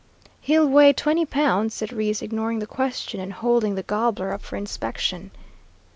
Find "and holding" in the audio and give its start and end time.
3.19-3.75